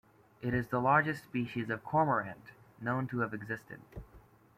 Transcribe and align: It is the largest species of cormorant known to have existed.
It 0.41 0.55
is 0.55 0.69
the 0.69 0.81
largest 0.81 1.23
species 1.25 1.69
of 1.69 1.83
cormorant 1.83 2.53
known 2.81 3.05
to 3.09 3.19
have 3.19 3.35
existed. 3.35 3.81